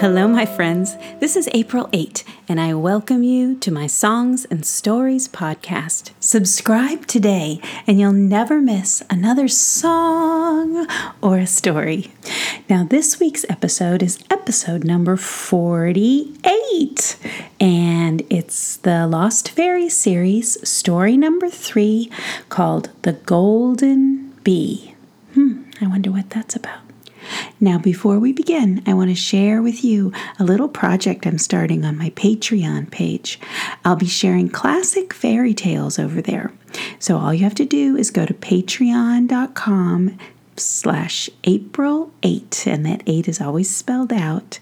Hello, 0.00 0.28
my 0.28 0.46
friends. 0.46 0.94
This 1.18 1.34
is 1.34 1.48
April 1.52 1.88
8, 1.92 2.22
and 2.48 2.60
I 2.60 2.72
welcome 2.72 3.24
you 3.24 3.56
to 3.56 3.72
my 3.72 3.88
Songs 3.88 4.44
and 4.44 4.64
Stories 4.64 5.26
podcast. 5.26 6.12
Subscribe 6.20 7.06
today, 7.06 7.60
and 7.84 7.98
you'll 7.98 8.12
never 8.12 8.60
miss 8.60 9.02
another 9.10 9.48
song 9.48 10.86
or 11.20 11.38
a 11.38 11.48
story. 11.48 12.12
Now, 12.70 12.84
this 12.84 13.18
week's 13.18 13.44
episode 13.48 14.04
is 14.04 14.22
episode 14.30 14.84
number 14.84 15.16
48, 15.16 17.16
and 17.58 18.22
it's 18.30 18.76
the 18.76 19.04
Lost 19.08 19.50
Fairy 19.50 19.88
series, 19.88 20.68
story 20.68 21.16
number 21.16 21.48
three, 21.48 22.08
called 22.48 22.90
The 23.02 23.14
Golden 23.14 24.30
Bee. 24.44 24.94
Hmm, 25.34 25.64
I 25.80 25.88
wonder 25.88 26.12
what 26.12 26.30
that's 26.30 26.54
about. 26.54 26.87
Now, 27.60 27.78
before 27.78 28.18
we 28.18 28.32
begin, 28.32 28.82
I 28.86 28.94
want 28.94 29.10
to 29.10 29.14
share 29.14 29.62
with 29.62 29.84
you 29.84 30.12
a 30.38 30.44
little 30.44 30.68
project 30.68 31.26
I'm 31.26 31.38
starting 31.38 31.84
on 31.84 31.98
my 31.98 32.10
Patreon 32.10 32.90
page. 32.90 33.38
I'll 33.84 33.96
be 33.96 34.06
sharing 34.06 34.48
classic 34.48 35.12
fairy 35.12 35.54
tales 35.54 35.98
over 35.98 36.20
there. 36.22 36.52
So 36.98 37.18
all 37.18 37.34
you 37.34 37.44
have 37.44 37.54
to 37.56 37.64
do 37.64 37.96
is 37.96 38.10
go 38.10 38.26
to 38.26 38.34
patreon.com 38.34 40.18
slash 40.60 41.30
April 41.44 42.12
8, 42.22 42.66
and 42.66 42.84
that 42.86 43.02
8 43.06 43.28
is 43.28 43.40
always 43.40 43.74
spelled 43.74 44.12
out. 44.12 44.58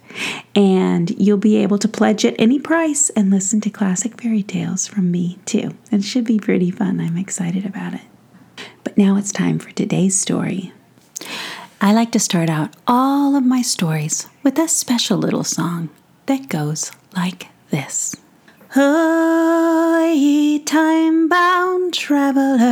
And 0.54 1.10
you'll 1.10 1.36
be 1.38 1.56
able 1.56 1.78
to 1.78 1.88
pledge 1.88 2.24
at 2.24 2.34
any 2.38 2.58
price 2.58 3.10
and 3.10 3.30
listen 3.30 3.60
to 3.62 3.70
classic 3.70 4.20
fairy 4.20 4.42
tales 4.42 4.86
from 4.86 5.10
me 5.10 5.38
too. 5.46 5.74
It 5.90 6.02
should 6.04 6.24
be 6.24 6.38
pretty 6.38 6.70
fun. 6.70 7.00
I'm 7.00 7.16
excited 7.16 7.64
about 7.64 7.94
it. 7.94 8.02
But 8.84 8.96
now 8.96 9.16
it's 9.16 9.32
time 9.32 9.58
for 9.58 9.70
today's 9.72 10.18
story. 10.18 10.72
I 11.78 11.92
like 11.92 12.10
to 12.12 12.18
start 12.18 12.48
out 12.48 12.74
all 12.86 13.36
of 13.36 13.44
my 13.44 13.60
stories 13.60 14.26
with 14.42 14.58
a 14.58 14.66
special 14.66 15.18
little 15.18 15.44
song 15.44 15.90
that 16.24 16.48
goes 16.48 16.90
like 17.14 17.48
this. 17.70 18.16
Oh, 18.74 20.10
ye 20.14 20.58
time 20.58 21.28
bound 21.28 21.92
travelers, 21.92 22.64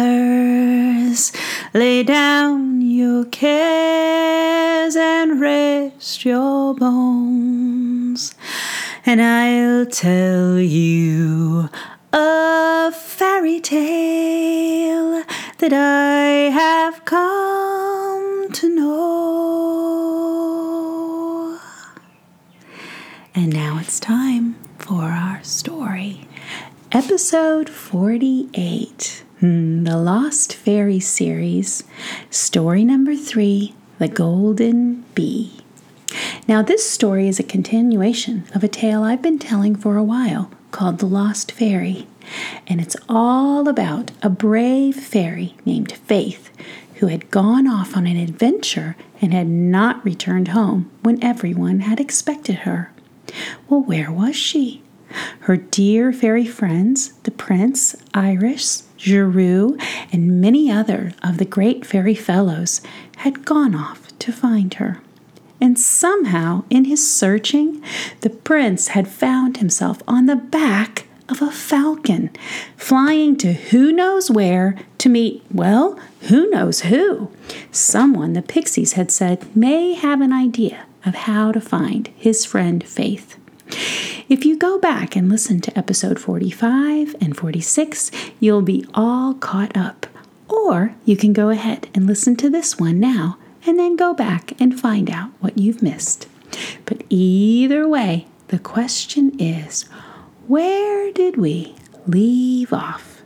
lay 1.75 2.03
down 2.03 2.81
your 2.81 3.27
cares 3.27 4.97
and 4.97 5.39
rest 5.39 6.25
your 6.25 6.75
bones, 6.75 8.35
and 9.05 9.21
I'll 9.21 9.85
tell 9.85 10.59
you 10.59 11.69
a 12.13 12.91
fairy 12.91 13.61
tale 13.61 15.23
that 15.59 15.73
I 15.75 16.51
have 16.51 17.05
come 17.05 17.84
it's 23.95 24.01
time 24.01 24.57
for 24.77 25.05
our 25.05 25.41
story. 25.45 26.27
Episode 26.91 27.71
48, 27.71 29.23
hmm, 29.39 29.85
the 29.85 29.97
Lost 29.97 30.53
Fairy 30.57 30.99
series, 30.99 31.85
story 32.29 32.85
number 32.85 33.15
three 33.15 33.73
The 34.01 34.09
Golden 34.09 35.05
Bee. 35.15 35.61
Now, 36.49 36.61
this 36.61 36.91
story 36.91 37.29
is 37.29 37.39
a 37.39 37.45
continuation 37.45 38.43
of 38.53 38.65
a 38.65 38.69
tale 38.69 39.05
I've 39.05 39.23
been 39.23 39.39
telling 39.39 39.77
for 39.77 39.97
a 39.97 40.03
while 40.03 40.51
called 40.73 40.99
The 40.99 41.07
Lost 41.07 41.53
Fairy 41.53 42.09
and 42.67 42.81
it's 42.81 42.97
all 43.09 43.69
about 43.69 44.11
a 44.23 44.29
brave 44.29 44.97
fairy 44.97 45.55
named 45.65 45.93
Faith 45.93 46.51
who 46.97 47.07
had 47.07 47.31
gone 47.31 47.69
off 47.69 47.97
on 47.97 48.09
an 48.09 48.17
adventure 48.17 48.97
and 49.21 49.33
had 49.33 49.47
not 49.47 50.05
returned 50.05 50.49
home 50.49 50.91
when 51.03 51.23
everyone 51.23 51.79
had 51.81 52.01
expected 52.01 52.57
her. 52.57 52.91
Well, 53.69 53.83
where 53.83 54.11
was 54.11 54.37
she? 54.37 54.83
Her 55.41 55.57
dear 55.57 56.13
fairy 56.13 56.47
friends, 56.47 57.13
the 57.23 57.31
prince, 57.31 57.95
Iris, 58.13 58.85
Giroux, 58.99 59.77
and 60.13 60.41
many 60.41 60.71
other 60.71 61.13
of 61.23 61.39
the 61.39 61.45
great 61.45 61.87
fairy 61.87 62.15
fellows, 62.15 62.81
had 63.19 63.45
gone 63.45 63.75
off 63.75 64.17
to 64.19 64.33
find 64.33 64.75
her. 64.75 65.01
And 65.61 65.79
somehow, 65.79 66.65
in 66.69 66.87
his 66.87 67.11
searching, 67.11 67.83
the 68.23 68.31
prince 68.31 68.89
had 68.89 69.07
found 69.07 69.59
himself 69.59 70.03
on 70.09 70.27
the 70.27 70.37
back 70.37 71.07
of 71.29 71.41
a 71.41 71.51
falcon, 71.51 72.31
flying 72.77 73.37
to 73.39 73.53
who 73.53 73.93
knows 73.93 74.31
where 74.31 74.77
to 74.99 75.09
meet, 75.09 75.43
well, 75.51 75.99
who 76.23 76.51
knows 76.51 76.83
who. 76.83 77.31
Someone 77.71 78.33
the 78.33 78.43
pixies 78.43 78.93
had 78.93 79.11
said 79.11 79.55
may 79.57 79.95
have 79.95 80.21
an 80.21 80.33
idea 80.33 80.87
of 81.05 81.15
how 81.15 81.53
to 81.53 81.61
find 81.61 82.09
his 82.17 82.45
friend 82.45 82.83
Faith. 82.85 83.37
If 84.29 84.45
you 84.45 84.57
go 84.57 84.79
back 84.79 85.17
and 85.17 85.29
listen 85.29 85.61
to 85.61 85.79
episode 85.79 86.19
45 86.19 87.15
and 87.21 87.37
46, 87.37 88.11
you'll 88.41 88.63
be 88.63 88.87
all 88.95 89.35
caught 89.35 89.77
up. 89.77 90.07
Or 90.49 90.95
you 91.05 91.17
can 91.17 91.33
go 91.33 91.51
ahead 91.51 91.89
and 91.95 92.07
listen 92.07 92.37
to 92.37 92.51
this 92.51 92.79
one 92.79 93.01
now 93.01 93.39
and 93.67 93.79
then 93.79 93.97
go 93.97 94.15
back 94.15 94.59
and 94.61 94.79
find 94.79 95.11
out 95.11 95.31
what 95.41 95.59
you've 95.59 95.83
missed. 95.83 96.29
But 96.85 97.03
either 97.11 97.89
way, 97.89 98.27
the 98.49 98.59
question 98.59 99.39
is 99.39 99.85
where 100.47 101.11
did 101.13 101.37
we 101.37 101.75
leave 102.07 102.73
off? 102.73 103.23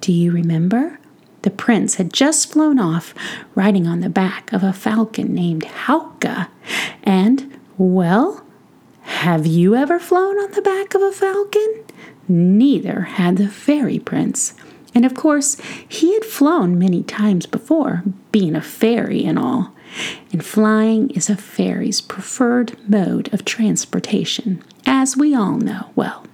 Do 0.00 0.12
you 0.12 0.32
remember? 0.32 0.98
The 1.42 1.50
prince 1.50 1.94
had 1.96 2.12
just 2.12 2.52
flown 2.52 2.78
off, 2.78 3.14
riding 3.54 3.86
on 3.86 4.00
the 4.00 4.08
back 4.08 4.52
of 4.52 4.62
a 4.62 4.72
falcon 4.72 5.34
named 5.34 5.64
Hauka. 5.64 6.48
And, 7.02 7.58
well, 7.76 8.44
have 9.02 9.46
you 9.46 9.74
ever 9.74 9.98
flown 9.98 10.36
on 10.38 10.52
the 10.52 10.62
back 10.62 10.94
of 10.94 11.02
a 11.02 11.12
falcon? 11.12 11.84
Neither 12.28 13.02
had 13.02 13.36
the 13.36 13.48
fairy 13.48 13.98
prince. 13.98 14.54
And 14.94 15.04
of 15.04 15.14
course, 15.14 15.56
he 15.88 16.14
had 16.14 16.24
flown 16.24 16.78
many 16.78 17.02
times 17.02 17.46
before, 17.46 18.02
being 18.32 18.56
a 18.56 18.60
fairy 18.60 19.24
and 19.24 19.38
all. 19.38 19.72
And 20.32 20.44
flying 20.44 21.10
is 21.10 21.30
a 21.30 21.36
fairy's 21.36 22.00
preferred 22.00 22.76
mode 22.88 23.32
of 23.32 23.44
transportation, 23.44 24.62
as 24.84 25.16
we 25.16 25.34
all 25.34 25.56
know 25.56 25.90
well. 25.94 26.24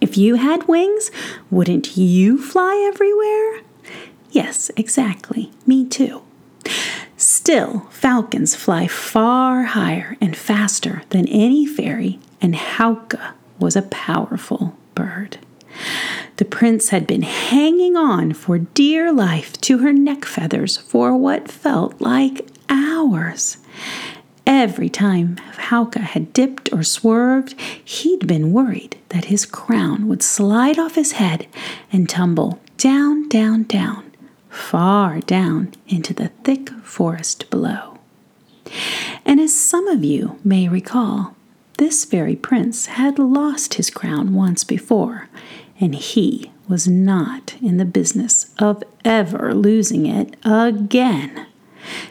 If 0.00 0.18
you 0.18 0.34
had 0.34 0.68
wings, 0.68 1.10
wouldn't 1.50 1.96
you 1.96 2.38
fly 2.38 2.84
everywhere? 2.92 3.62
Yes, 4.36 4.70
exactly. 4.76 5.50
Me 5.66 5.86
too. 5.86 6.20
Still, 7.16 7.86
falcons 7.88 8.54
fly 8.54 8.86
far 8.86 9.62
higher 9.62 10.18
and 10.20 10.36
faster 10.36 11.04
than 11.08 11.26
any 11.28 11.64
fairy, 11.64 12.18
and 12.42 12.54
Hauke 12.54 13.18
was 13.58 13.76
a 13.76 13.80
powerful 13.80 14.76
bird. 14.94 15.38
The 16.36 16.44
prince 16.44 16.90
had 16.90 17.06
been 17.06 17.22
hanging 17.22 17.96
on 17.96 18.34
for 18.34 18.58
dear 18.58 19.10
life 19.10 19.58
to 19.62 19.78
her 19.78 19.92
neck 19.94 20.26
feathers 20.26 20.76
for 20.76 21.16
what 21.16 21.50
felt 21.50 21.98
like 21.98 22.46
hours. 22.68 23.56
Every 24.46 24.90
time 24.90 25.36
Hauke 25.70 25.96
had 25.96 26.34
dipped 26.34 26.70
or 26.74 26.82
swerved, 26.82 27.58
he'd 27.82 28.26
been 28.26 28.52
worried 28.52 28.98
that 29.08 29.32
his 29.32 29.46
crown 29.46 30.06
would 30.08 30.22
slide 30.22 30.78
off 30.78 30.94
his 30.94 31.12
head 31.12 31.46
and 31.90 32.06
tumble 32.06 32.60
down, 32.76 33.26
down, 33.28 33.62
down, 33.62 34.05
far 34.56 35.20
down 35.20 35.70
into 35.86 36.14
the 36.14 36.28
thick 36.42 36.70
forest 36.82 37.48
below. 37.50 37.98
And 39.24 39.38
as 39.38 39.54
some 39.54 39.86
of 39.86 40.02
you 40.02 40.40
may 40.42 40.66
recall, 40.66 41.36
this 41.78 42.04
fairy 42.04 42.34
prince 42.34 42.86
had 42.86 43.18
lost 43.18 43.74
his 43.74 43.90
crown 43.90 44.34
once 44.34 44.64
before, 44.64 45.28
and 45.78 45.94
he 45.94 46.50
was 46.68 46.88
not 46.88 47.54
in 47.60 47.76
the 47.76 47.84
business 47.84 48.52
of 48.58 48.82
ever 49.04 49.54
losing 49.54 50.06
it 50.06 50.34
again. 50.44 51.46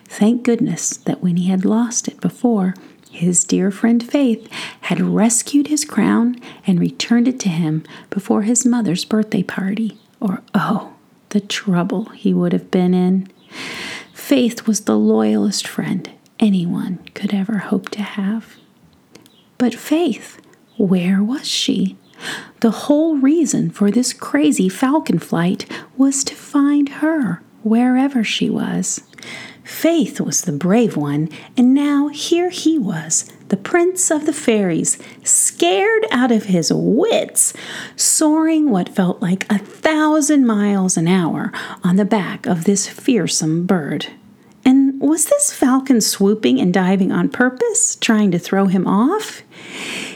Thank 0.05 0.44
goodness 0.44 0.96
that 0.97 1.22
when 1.22 1.37
he 1.37 1.49
had 1.49 1.66
lost 1.66 2.08
it 2.08 2.22
before, 2.22 2.75
his 3.09 3.43
dear 3.43 3.72
friend 3.72 4.03
Faith 4.03 4.47
had 4.81 5.02
rescued 5.02 5.67
his 5.67 5.84
crown 5.84 6.37
and 6.67 6.79
returned 6.79 7.28
it 7.28 7.40
to 7.41 7.49
him 7.49 7.84
before 8.09 8.43
his 8.43 8.66
mother's 8.66 9.03
birthday 9.03 9.43
party, 9.43 9.97
or 10.22 10.41
oh, 10.53 10.95
the 11.35 11.41
trouble 11.41 12.05
he 12.11 12.34
would 12.34 12.53
have 12.53 12.72
been 12.72 12.93
in. 12.93 13.28
Faith 14.14 14.66
was 14.66 14.85
the 14.85 14.96
loyalest 14.97 15.67
friend 15.67 16.09
anyone 16.40 16.97
could 17.14 17.34
ever 17.34 17.58
hope 17.58 17.90
to 17.90 18.02
have. 18.02 18.55
But 19.58 19.76
Faith, 19.76 20.40
where 20.78 21.22
was 21.22 21.46
she? 21.46 21.97
The 22.61 22.72
whole 22.72 23.17
reason 23.17 23.70
for 23.70 23.91
this 23.91 24.14
crazy 24.14 24.70
falcon 24.70 25.20
flight 25.20 25.70
was 25.97 26.23
to 26.23 26.35
find 26.35 26.87
her 26.87 27.41
wherever 27.64 28.23
she 28.23 28.49
was. 28.49 29.02
Faith 29.66 30.22
was 30.22 30.41
the 30.41 30.52
brave 30.52 30.96
one, 30.96 31.28
and 31.58 31.73
now 31.73 32.08
here 32.09 32.52
he 32.52 32.78
was, 32.78 33.26
the 33.47 33.58
prince 33.58 34.12
of 34.12 34.28
the 34.28 34.32
fairies, 34.34 35.00
scared 35.23 36.06
out 36.12 36.32
of 36.32 36.44
his 36.44 36.72
wits, 36.72 37.52
soaring 37.96 38.70
what 38.70 38.88
felt 38.88 39.23
like 39.23 39.52
a 39.52 39.58
thousand 39.58 40.46
miles 40.46 40.97
an 40.97 41.08
hour 41.08 41.52
on 41.84 41.96
the 41.96 42.06
back 42.06 42.46
of 42.46 42.66
this 42.66 42.88
fearsome 42.88 43.66
bird. 43.66 44.06
And 44.64 45.02
Was 45.02 45.26
this 45.26 45.52
falcon 45.52 46.00
swooping 46.00 46.61
and 46.61 46.72
diving 46.72 47.11
on 47.11 47.29
purpose, 47.29 47.96
trying 47.96 48.29
to 48.32 48.40
throw 48.40 48.68
him 48.68 48.85
off? 48.85 49.41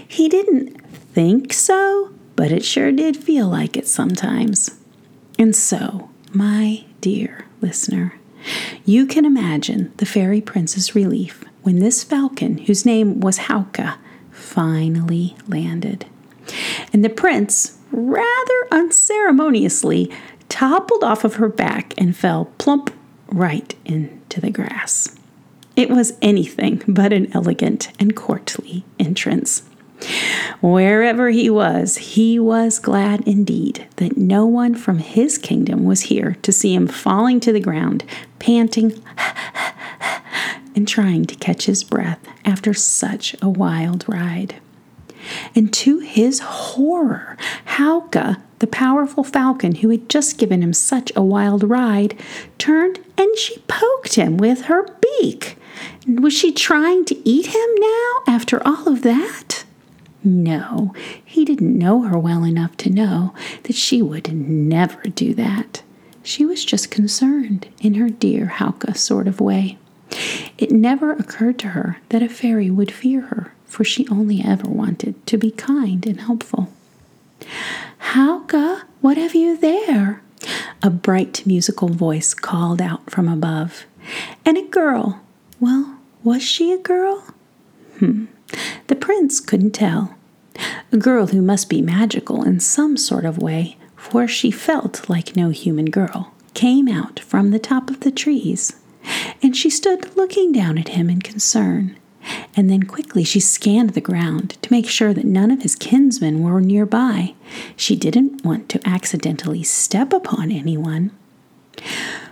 He 0.07 0.29
didn't 0.29 0.79
think 1.13 1.53
so, 1.53 2.13
but 2.35 2.51
it 2.51 2.63
sure 2.63 2.91
did 2.91 3.17
feel 3.17 3.47
like 3.47 3.75
it 3.75 3.87
sometimes. 3.87 4.77
And 5.39 5.55
so, 5.55 6.11
my 6.33 6.85
dear 7.01 7.45
listener, 7.61 8.18
you 8.85 9.05
can 9.05 9.25
imagine 9.25 9.91
the 9.97 10.05
fairy 10.05 10.41
prince's 10.41 10.95
relief 10.95 11.43
when 11.61 11.79
this 11.79 12.03
falcon, 12.03 12.57
whose 12.59 12.85
name 12.85 13.19
was 13.19 13.39
Hauka, 13.39 13.97
finally 14.31 15.35
landed. 15.47 16.05
And 16.93 17.03
the 17.03 17.09
prince, 17.09 17.77
rather 17.91 18.67
unceremoniously, 18.71 20.11
toppled 20.47 21.03
off 21.03 21.23
of 21.23 21.35
her 21.35 21.49
back 21.49 21.93
and 21.97 22.15
fell 22.15 22.45
plump 22.57 22.93
right 23.27 23.75
into 23.85 24.41
the 24.41 24.49
grass. 24.49 25.15
It 25.75 25.89
was 25.89 26.17
anything 26.21 26.81
but 26.87 27.13
an 27.13 27.31
elegant 27.33 27.91
and 27.99 28.15
courtly 28.15 28.83
entrance. 28.99 29.68
Wherever 30.61 31.29
he 31.29 31.49
was, 31.49 31.97
he 31.97 32.37
was 32.37 32.79
glad 32.79 33.21
indeed 33.27 33.87
that 33.95 34.17
no 34.17 34.45
one 34.45 34.75
from 34.75 34.99
his 34.99 35.37
kingdom 35.37 35.85
was 35.85 36.01
here 36.01 36.35
to 36.41 36.51
see 36.51 36.73
him 36.73 36.87
falling 36.87 37.39
to 37.41 37.53
the 37.53 37.59
ground, 37.59 38.03
panting 38.39 39.01
and 40.75 40.87
trying 40.87 41.25
to 41.25 41.35
catch 41.35 41.65
his 41.65 41.83
breath 41.83 42.19
after 42.43 42.73
such 42.73 43.35
a 43.41 43.49
wild 43.49 44.05
ride. 44.07 44.55
And 45.55 45.71
to 45.73 45.99
his 45.99 46.39
horror, 46.39 47.37
Hauka, 47.77 48.41
the 48.59 48.67
powerful 48.67 49.23
falcon 49.23 49.75
who 49.75 49.89
had 49.89 50.09
just 50.09 50.37
given 50.37 50.61
him 50.61 50.73
such 50.73 51.11
a 51.15 51.23
wild 51.23 51.63
ride, 51.63 52.19
turned 52.57 52.99
and 53.17 53.37
she 53.37 53.59
poked 53.67 54.15
him 54.15 54.37
with 54.37 54.63
her 54.63 54.85
beak. 55.01 55.57
Was 56.07 56.33
she 56.33 56.51
trying 56.51 57.05
to 57.05 57.29
eat 57.29 57.47
him 57.47 57.69
now 57.79 58.33
after 58.33 58.65
all 58.67 58.87
of 58.87 59.01
that? 59.03 59.63
No, 60.23 60.93
he 61.23 61.45
didn't 61.45 61.77
know 61.77 62.01
her 62.03 62.17
well 62.17 62.43
enough 62.43 62.75
to 62.77 62.89
know 62.89 63.33
that 63.63 63.75
she 63.75 64.01
would 64.01 64.33
never 64.33 65.03
do 65.03 65.33
that. 65.35 65.81
She 66.23 66.45
was 66.45 66.65
just 66.65 66.91
concerned 66.91 67.67
in 67.81 67.93
her 67.95 68.09
dear 68.09 68.53
Hauka 68.57 68.97
sort 68.97 69.27
of 69.27 69.39
way. 69.39 69.77
It 70.57 70.71
never 70.71 71.13
occurred 71.13 71.57
to 71.59 71.69
her 71.69 71.99
that 72.09 72.21
a 72.23 72.29
fairy 72.29 72.69
would 72.69 72.91
fear 72.91 73.21
her, 73.21 73.53
for 73.65 73.83
she 73.83 74.07
only 74.09 74.43
ever 74.43 74.69
wanted 74.69 75.25
to 75.27 75.37
be 75.37 75.51
kind 75.51 76.05
and 76.05 76.19
helpful. 76.19 76.69
Hauka, 78.11 78.83
what 79.01 79.17
have 79.17 79.35
you 79.35 79.55
there? 79.55 80.21
A 80.81 80.89
bright 80.89 81.45
musical 81.45 81.89
voice 81.89 82.33
called 82.33 82.81
out 82.81 83.09
from 83.09 83.27
above. 83.27 83.85
And 84.45 84.57
a 84.57 84.63
girl. 84.63 85.21
Well, 85.59 85.97
was 86.23 86.41
she 86.41 86.71
a 86.71 86.77
girl? 86.77 87.23
Hmm. 87.99 88.25
The 88.87 88.95
prince 88.95 89.39
couldn't 89.39 89.71
tell. 89.71 90.15
A 90.91 90.97
girl 90.97 91.27
who 91.27 91.41
must 91.41 91.69
be 91.69 91.81
magical 91.81 92.43
in 92.43 92.59
some 92.59 92.97
sort 92.97 93.25
of 93.25 93.37
way, 93.37 93.77
for 93.95 94.27
she 94.27 94.51
felt 94.51 95.09
like 95.09 95.35
no 95.35 95.49
human 95.49 95.85
girl, 95.85 96.33
came 96.53 96.87
out 96.87 97.19
from 97.19 97.51
the 97.51 97.59
top 97.59 97.89
of 97.89 98.01
the 98.01 98.11
trees. 98.11 98.73
And 99.41 99.55
she 99.55 99.69
stood 99.69 100.15
looking 100.17 100.51
down 100.51 100.77
at 100.77 100.89
him 100.89 101.09
in 101.09 101.21
concern. 101.21 101.95
And 102.55 102.69
then 102.69 102.83
quickly 102.83 103.23
she 103.23 103.39
scanned 103.39 103.91
the 103.91 104.01
ground 104.01 104.57
to 104.61 104.73
make 104.73 104.87
sure 104.87 105.13
that 105.13 105.25
none 105.25 105.51
of 105.51 105.61
his 105.61 105.75
kinsmen 105.75 106.43
were 106.43 106.59
nearby. 106.59 107.33
She 107.75 107.95
didn't 107.95 108.43
want 108.43 108.67
to 108.69 108.87
accidentally 108.87 109.63
step 109.63 110.11
upon 110.11 110.51
anyone. 110.51 111.11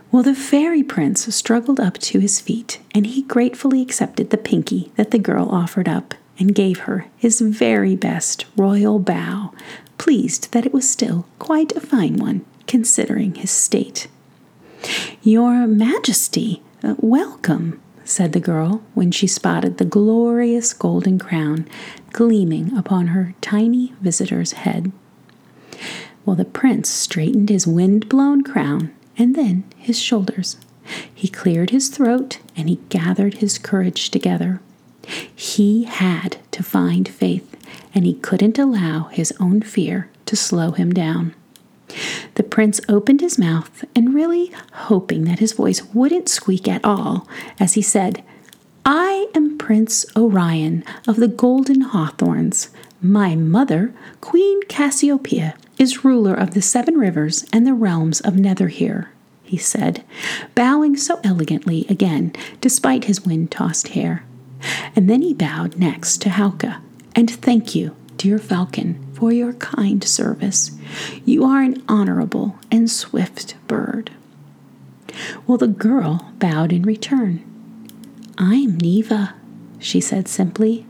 Well, 0.09 0.23
the 0.23 0.35
fairy 0.35 0.83
prince 0.83 1.33
struggled 1.35 1.81
up 1.81 1.97
to 1.99 2.19
his 2.19 2.39
feet, 2.39 2.79
and 2.95 3.05
he 3.05 3.23
gratefully 3.23 3.81
accepted 3.81 4.29
the 4.29 4.37
pinky 4.37 4.91
that 4.95 5.11
the 5.11 5.19
girl 5.19 5.49
offered 5.49 5.89
up 5.89 6.13
and 6.39 6.55
gave 6.55 6.79
her 6.81 7.07
his 7.17 7.41
very 7.41 7.95
best 7.95 8.45
royal 8.55 8.99
bow, 8.99 9.53
pleased 9.97 10.53
that 10.53 10.65
it 10.65 10.73
was 10.73 10.89
still 10.89 11.25
quite 11.39 11.73
a 11.73 11.81
fine 11.81 12.15
one, 12.15 12.45
considering 12.67 13.35
his 13.35 13.51
state. 13.51 14.07
Your 15.23 15.67
Majesty, 15.67 16.61
uh, 16.83 16.95
welcome, 16.99 17.81
said 18.05 18.31
the 18.31 18.39
girl 18.39 18.81
when 18.93 19.11
she 19.11 19.27
spotted 19.27 19.77
the 19.77 19.85
glorious 19.85 20.71
golden 20.71 21.19
crown 21.19 21.67
gleaming 22.13 22.75
upon 22.77 23.07
her 23.07 23.35
tiny 23.41 23.93
visitor's 23.99 24.53
head. 24.53 24.93
Well, 26.25 26.37
the 26.37 26.45
prince 26.45 26.89
straightened 26.89 27.49
his 27.49 27.67
wind 27.67 28.07
blown 28.07 28.43
crown 28.43 28.93
and 29.17 29.35
then 29.35 29.63
his 29.77 29.99
shoulders. 29.99 30.57
He 31.13 31.27
cleared 31.27 31.71
his 31.71 31.89
throat 31.89 32.39
and 32.55 32.69
he 32.69 32.79
gathered 32.89 33.35
his 33.35 33.57
courage 33.57 34.09
together. 34.09 34.61
He 35.35 35.83
had 35.83 36.37
to 36.51 36.63
find 36.63 37.07
faith, 37.07 37.55
and 37.93 38.05
he 38.05 38.15
couldn't 38.15 38.59
allow 38.59 39.05
his 39.05 39.33
own 39.39 39.61
fear 39.61 40.09
to 40.25 40.35
slow 40.35 40.71
him 40.71 40.91
down. 40.93 41.33
The 42.35 42.43
prince 42.43 42.81
opened 42.89 43.21
his 43.21 43.39
mouth 43.39 43.85
and 43.95 44.13
really 44.13 44.51
hoping 44.73 45.23
that 45.23 45.39
his 45.39 45.53
voice 45.53 45.83
wouldn't 45.93 46.29
squeak 46.29 46.67
at 46.67 46.83
all 46.83 47.27
as 47.59 47.73
he 47.73 47.81
said, 47.81 48.23
I 48.85 49.27
am 49.33 49.57
Prince 49.57 50.05
Orion 50.15 50.83
of 51.07 51.17
the 51.17 51.27
Golden 51.27 51.81
Hawthorns. 51.81 52.69
My 53.01 53.35
mother, 53.35 53.93
Queen 54.21 54.63
Cassiopeia, 54.63 55.55
is 55.77 56.03
ruler 56.03 56.33
of 56.33 56.55
the 56.55 56.61
seven 56.61 56.97
rivers 56.97 57.45
and 57.53 57.65
the 57.65 57.75
realms 57.75 58.21
of 58.21 58.33
Netherhere, 58.33 59.09
he 59.43 59.57
said, 59.57 60.03
bowing 60.55 60.97
so 60.97 61.19
elegantly 61.23 61.85
again, 61.89 62.33
despite 62.59 63.05
his 63.05 63.23
wind 63.23 63.51
tossed 63.51 63.89
hair. 63.89 64.25
And 64.95 65.07
then 65.07 65.21
he 65.21 65.33
bowed 65.33 65.77
next 65.77 66.21
to 66.23 66.29
Hauka. 66.29 66.81
And 67.15 67.29
thank 67.29 67.75
you, 67.75 67.95
dear 68.17 68.39
falcon, 68.39 69.05
for 69.13 69.31
your 69.31 69.53
kind 69.53 70.03
service. 70.03 70.71
You 71.23 71.43
are 71.45 71.61
an 71.61 71.83
honorable 71.87 72.55
and 72.71 72.89
swift 72.89 73.55
bird. 73.67 74.11
Well, 75.45 75.59
the 75.59 75.67
girl 75.67 76.31
bowed 76.39 76.73
in 76.73 76.81
return. 76.81 77.43
I'm 78.39 78.77
Neva, 78.77 79.35
she 79.79 80.01
said 80.01 80.27
simply. 80.27 80.85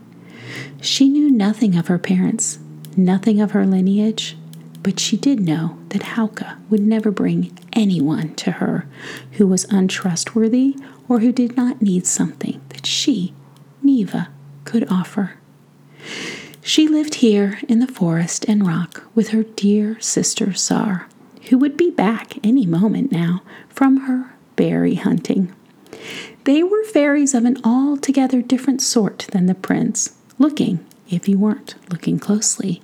She 0.80 1.08
knew 1.08 1.30
nothing 1.30 1.76
of 1.76 1.88
her 1.88 1.98
parents, 1.98 2.58
nothing 2.96 3.40
of 3.40 3.52
her 3.52 3.66
lineage, 3.66 4.36
but 4.82 5.00
she 5.00 5.16
did 5.16 5.40
know 5.40 5.78
that 5.90 6.02
Hauka 6.02 6.58
would 6.70 6.80
never 6.80 7.10
bring 7.10 7.56
anyone 7.72 8.34
to 8.36 8.52
her 8.52 8.86
who 9.32 9.46
was 9.46 9.64
untrustworthy 9.70 10.76
or 11.08 11.20
who 11.20 11.32
did 11.32 11.56
not 11.56 11.82
need 11.82 12.06
something 12.06 12.60
that 12.70 12.86
she 12.86 13.34
Neva 13.82 14.28
could 14.64 14.90
offer. 14.90 15.34
She 16.62 16.86
lived 16.86 17.16
here 17.16 17.58
in 17.68 17.80
the 17.80 17.86
forest 17.86 18.44
and 18.46 18.66
rock 18.66 19.04
with 19.14 19.28
her 19.28 19.42
dear 19.42 19.98
sister 20.00 20.52
Sar, 20.52 21.08
who 21.48 21.58
would 21.58 21.76
be 21.76 21.90
back 21.90 22.34
any 22.44 22.66
moment 22.66 23.10
now 23.10 23.42
from 23.68 23.98
her 24.02 24.34
berry 24.56 24.96
hunting. 24.96 25.54
They 26.44 26.62
were 26.62 26.84
fairies 26.84 27.34
of 27.34 27.44
an 27.44 27.56
altogether 27.64 28.42
different 28.42 28.82
sort 28.82 29.26
than 29.32 29.46
the 29.46 29.54
prince, 29.54 30.17
looking, 30.38 30.84
if 31.10 31.28
you 31.28 31.38
weren't 31.38 31.74
looking 31.90 32.18
closely, 32.18 32.82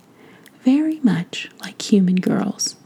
very 0.62 1.00
much 1.00 1.50
like 1.62 1.80
human 1.80 2.16
girls. 2.16 2.76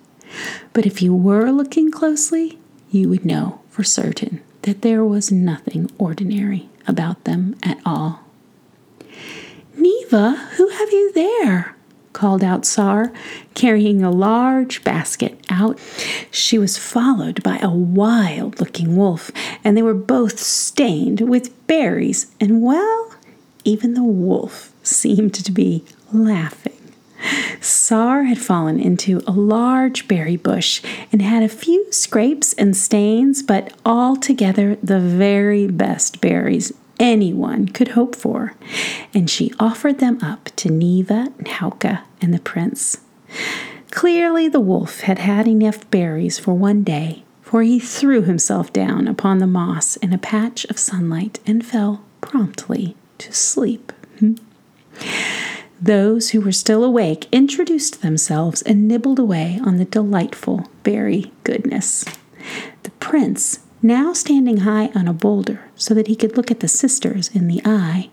But 0.72 0.86
if 0.86 1.00
you 1.00 1.14
were 1.14 1.50
looking 1.50 1.90
closely, 1.90 2.58
you 2.90 3.08
would 3.08 3.24
know 3.24 3.60
for 3.70 3.84
certain 3.84 4.42
that 4.62 4.82
there 4.82 5.04
was 5.04 5.32
nothing 5.32 5.90
ordinary 5.98 6.68
about 6.86 7.24
them 7.24 7.56
at 7.62 7.78
all. 7.84 8.20
Neva, 9.76 10.32
who 10.56 10.68
have 10.68 10.90
you 10.90 11.12
there? 11.12 11.74
called 12.12 12.42
out 12.42 12.66
Sar, 12.66 13.12
carrying 13.54 14.02
a 14.02 14.10
large 14.10 14.82
basket 14.82 15.40
out. 15.50 15.78
She 16.32 16.58
was 16.58 16.76
followed 16.76 17.42
by 17.44 17.58
a 17.58 17.70
wild 17.70 18.58
looking 18.58 18.96
wolf, 18.96 19.30
and 19.62 19.76
they 19.76 19.82
were 19.82 19.94
both 19.94 20.40
stained 20.40 21.20
with 21.20 21.66
berries, 21.68 22.26
and 22.40 22.60
well, 22.60 23.07
even 23.68 23.92
the 23.92 24.02
wolf 24.02 24.72
seemed 24.82 25.34
to 25.34 25.52
be 25.52 25.84
laughing. 26.10 26.72
Sar 27.60 28.22
had 28.22 28.38
fallen 28.38 28.80
into 28.80 29.20
a 29.26 29.32
large 29.32 30.08
berry 30.08 30.36
bush 30.36 30.80
and 31.12 31.20
had 31.20 31.42
a 31.42 31.50
few 31.50 31.92
scrapes 31.92 32.54
and 32.54 32.74
stains, 32.74 33.42
but 33.42 33.74
altogether 33.84 34.76
the 34.76 35.00
very 35.00 35.66
best 35.66 36.22
berries 36.22 36.72
anyone 36.98 37.68
could 37.68 37.88
hope 37.88 38.16
for, 38.16 38.54
and 39.12 39.28
she 39.28 39.52
offered 39.60 39.98
them 39.98 40.18
up 40.22 40.48
to 40.56 40.70
Neva 40.70 41.28
and 41.36 41.46
Hauka 41.48 42.04
and 42.22 42.32
the 42.32 42.40
prince. 42.40 42.98
Clearly, 43.90 44.48
the 44.48 44.60
wolf 44.60 45.00
had 45.00 45.18
had 45.18 45.46
enough 45.46 45.90
berries 45.90 46.38
for 46.38 46.54
one 46.54 46.84
day, 46.84 47.24
for 47.42 47.62
he 47.62 47.78
threw 47.78 48.22
himself 48.22 48.72
down 48.72 49.06
upon 49.06 49.38
the 49.38 49.46
moss 49.46 49.96
in 49.96 50.14
a 50.14 50.18
patch 50.18 50.64
of 50.66 50.78
sunlight 50.78 51.38
and 51.46 51.66
fell 51.66 52.02
promptly 52.22 52.96
to 53.18 53.32
sleep. 53.32 53.92
Hmm. 54.18 54.34
Those 55.80 56.30
who 56.30 56.40
were 56.40 56.52
still 56.52 56.82
awake 56.82 57.28
introduced 57.30 58.02
themselves 58.02 58.62
and 58.62 58.88
nibbled 58.88 59.18
away 59.18 59.60
on 59.64 59.76
the 59.76 59.84
delightful 59.84 60.68
berry 60.82 61.32
goodness. 61.44 62.04
The 62.82 62.90
prince, 62.98 63.60
now 63.80 64.12
standing 64.12 64.58
high 64.58 64.90
on 64.94 65.06
a 65.06 65.12
boulder, 65.12 65.70
so 65.76 65.94
that 65.94 66.08
he 66.08 66.16
could 66.16 66.36
look 66.36 66.50
at 66.50 66.60
the 66.60 66.68
sisters 66.68 67.28
in 67.28 67.46
the 67.46 67.62
eye, 67.64 68.10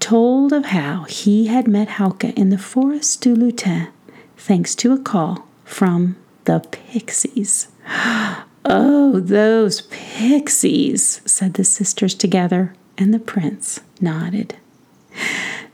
told 0.00 0.52
of 0.52 0.66
how 0.66 1.04
he 1.04 1.46
had 1.46 1.68
met 1.68 1.88
Hauke 1.88 2.32
in 2.34 2.48
the 2.48 2.58
forest 2.58 3.20
du 3.20 3.34
Lutin, 3.34 3.88
thanks 4.36 4.74
to 4.76 4.92
a 4.92 4.98
call 4.98 5.46
from 5.64 6.16
the 6.44 6.60
pixies. 6.70 7.68
Oh, 8.66 9.20
those 9.20 9.82
pixies, 9.90 11.20
said 11.26 11.52
the 11.52 11.64
sisters 11.64 12.14
together, 12.14 12.72
and 12.98 13.12
the 13.12 13.18
prince 13.18 13.80
nodded. 14.00 14.56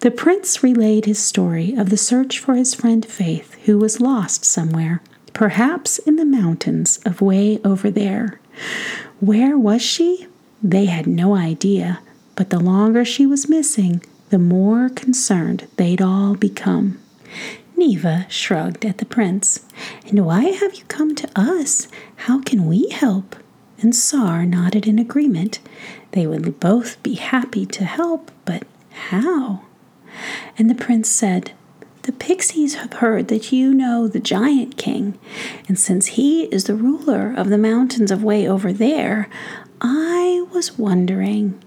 The 0.00 0.10
prince 0.10 0.62
relayed 0.62 1.04
his 1.04 1.18
story 1.18 1.74
of 1.74 1.90
the 1.90 1.96
search 1.96 2.38
for 2.38 2.54
his 2.54 2.74
friend 2.74 3.04
Faith, 3.04 3.54
who 3.64 3.78
was 3.78 4.00
lost 4.00 4.44
somewhere, 4.44 5.02
perhaps 5.32 5.98
in 5.98 6.16
the 6.16 6.24
mountains 6.24 6.98
of 7.04 7.20
way 7.20 7.60
over 7.64 7.90
there. 7.90 8.40
Where 9.20 9.58
was 9.58 9.82
she? 9.82 10.26
They 10.62 10.86
had 10.86 11.06
no 11.06 11.34
idea, 11.34 12.00
but 12.34 12.50
the 12.50 12.58
longer 12.60 13.04
she 13.04 13.26
was 13.26 13.48
missing, 13.48 14.02
the 14.30 14.38
more 14.38 14.88
concerned 14.88 15.66
they'd 15.76 16.00
all 16.00 16.34
become. 16.34 16.98
Neva 17.76 18.26
shrugged 18.28 18.84
at 18.84 18.98
the 18.98 19.06
prince. 19.06 19.60
And 20.06 20.24
why 20.24 20.44
have 20.44 20.74
you 20.74 20.84
come 20.84 21.14
to 21.14 21.28
us? 21.34 21.88
How 22.16 22.40
can 22.40 22.66
we 22.66 22.88
help? 22.90 23.36
And 23.80 23.94
Sar 23.94 24.44
nodded 24.44 24.87
in 24.87 24.99
agreement. 24.99 25.58
They 26.12 26.26
would 26.26 26.60
both 26.60 27.02
be 27.02 27.14
happy 27.14 27.64
to 27.66 27.84
help, 27.84 28.30
but 28.44 28.64
how? 28.90 29.62
And 30.58 30.68
the 30.68 30.75
prince 30.75 31.08
said, 31.08 31.52
The 32.02 32.12
pixies 32.12 32.75
have 32.75 32.94
heard 32.94 33.28
that 33.28 33.52
you 33.52 33.72
know 33.72 34.06
the 34.06 34.20
giant 34.20 34.76
king, 34.76 35.18
and 35.68 35.78
since 35.78 36.08
he 36.08 36.44
is 36.46 36.64
the 36.64 36.75
ruler 36.75 37.32
of 37.37 37.49
the 37.49 37.58
mountains 37.58 38.10
of 38.10 38.22
way 38.22 38.46
over 38.49 38.72
there, 38.72 39.28
I 39.80 40.46
was 40.52 40.76
wondering 40.78 41.60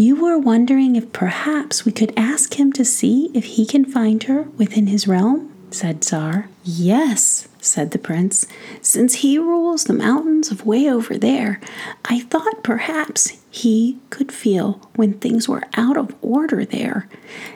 you 0.00 0.16
were 0.16 0.38
wondering 0.38 0.96
if 0.96 1.12
perhaps 1.12 1.84
we 1.84 1.92
could 1.92 2.14
ask 2.16 2.58
him 2.58 2.72
to 2.72 2.86
see 2.86 3.30
if 3.34 3.44
he 3.44 3.66
can 3.66 3.84
find 3.84 4.22
her 4.22 4.44
within 4.56 4.86
his 4.86 5.06
realm? 5.06 5.52
said 5.70 6.02
Sar. 6.02 6.48
Yes, 6.64 7.46
said 7.60 7.90
the 7.90 7.98
prince. 7.98 8.46
Since 8.80 9.16
he 9.16 9.38
rules 9.38 9.84
the 9.84 9.92
mountains 9.92 10.50
of 10.50 10.66
way 10.66 10.90
over 10.90 11.16
there, 11.18 11.60
I 12.04 12.20
thought 12.20 12.62
perhaps 12.62 13.38
he 13.50 13.98
could 14.10 14.32
feel 14.32 14.88
when 14.94 15.14
things 15.14 15.48
were 15.48 15.64
out 15.74 15.96
of 15.96 16.14
order 16.22 16.64
there, 16.64 17.08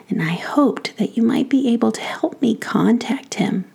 and 0.09 0.21
I 0.21 0.33
hoped 0.33 0.97
that 0.97 1.15
you 1.17 1.23
might 1.23 1.49
be 1.49 1.69
able 1.69 1.91
to 1.93 2.01
help 2.01 2.41
me 2.41 2.55
contact 2.55 3.35
him. 3.35 3.65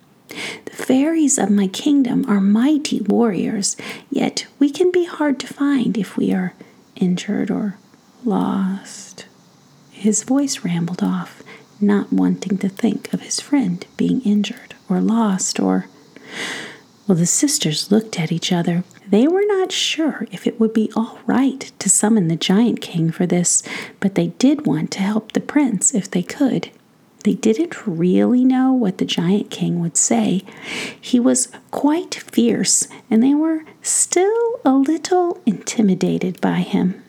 The 0.65 0.71
fairies 0.71 1.37
of 1.37 1.49
my 1.49 1.67
kingdom 1.67 2.25
are 2.29 2.39
mighty 2.39 3.01
warriors, 3.01 3.75
yet 4.09 4.47
we 4.59 4.69
can 4.69 4.91
be 4.91 5.05
hard 5.05 5.39
to 5.41 5.47
find 5.53 5.97
if 5.97 6.15
we 6.15 6.31
are 6.31 6.53
injured 6.95 7.51
or 7.51 7.77
lost. 8.23 9.25
His 9.91 10.23
voice 10.23 10.63
rambled 10.63 11.03
off, 11.03 11.43
not 11.81 12.13
wanting 12.13 12.57
to 12.59 12.69
think 12.69 13.11
of 13.13 13.21
his 13.21 13.39
friend 13.39 13.85
being 13.97 14.21
injured 14.21 14.75
or 14.89 15.01
lost 15.01 15.59
or. 15.59 15.87
Well, 17.07 17.17
the 17.17 17.25
sisters 17.25 17.91
looked 17.91 18.19
at 18.19 18.31
each 18.31 18.51
other. 18.51 18.83
They 19.07 19.27
were 19.27 19.43
not 19.45 19.71
sure 19.71 20.27
if 20.31 20.47
it 20.47 20.59
would 20.59 20.73
be 20.73 20.91
all 20.95 21.19
right 21.25 21.71
to 21.79 21.89
summon 21.89 22.27
the 22.27 22.35
Giant 22.35 22.79
King 22.79 23.11
for 23.11 23.25
this, 23.25 23.63
but 23.99 24.15
they 24.15 24.27
did 24.27 24.65
want 24.65 24.91
to 24.91 24.99
help 24.99 25.31
the 25.31 25.41
prince 25.41 25.93
if 25.93 26.09
they 26.09 26.23
could. 26.23 26.69
They 27.23 27.33
didn't 27.33 27.85
really 27.85 28.43
know 28.43 28.73
what 28.73 28.97
the 28.97 29.05
Giant 29.05 29.51
King 29.51 29.79
would 29.79 29.97
say. 29.97 30.41
He 30.99 31.19
was 31.19 31.49
quite 31.69 32.15
fierce, 32.15 32.87
and 33.09 33.21
they 33.21 33.33
were 33.33 33.63
still 33.81 34.59
a 34.65 34.73
little 34.73 35.39
intimidated 35.45 36.41
by 36.41 36.61
him. 36.61 37.03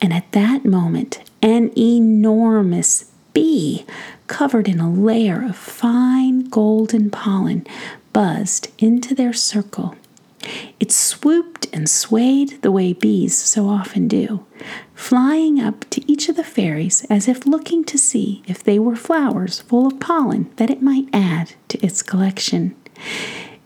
And 0.00 0.12
at 0.12 0.32
that 0.32 0.64
moment, 0.64 1.20
an 1.40 1.70
enormous 1.78 3.10
bee, 3.36 3.84
covered 4.28 4.66
in 4.66 4.80
a 4.80 4.90
layer 4.90 5.44
of 5.44 5.54
fine 5.54 6.44
golden 6.44 7.10
pollen, 7.10 7.66
buzzed 8.14 8.68
into 8.78 9.14
their 9.14 9.34
circle. 9.34 9.94
It 10.80 10.90
swooped 10.90 11.66
and 11.70 11.86
swayed 11.86 12.62
the 12.62 12.72
way 12.72 12.94
bees 12.94 13.36
so 13.36 13.68
often 13.68 14.08
do, 14.08 14.46
flying 14.94 15.60
up 15.60 15.84
to 15.90 16.10
each 16.10 16.30
of 16.30 16.36
the 16.36 16.44
fairies 16.44 17.04
as 17.10 17.28
if 17.28 17.44
looking 17.44 17.84
to 17.84 17.98
see 17.98 18.42
if 18.46 18.64
they 18.64 18.78
were 18.78 18.96
flowers 18.96 19.60
full 19.60 19.86
of 19.86 20.00
pollen 20.00 20.50
that 20.56 20.70
it 20.70 20.80
might 20.80 21.10
add 21.12 21.52
to 21.68 21.78
its 21.84 22.00
collection. 22.00 22.74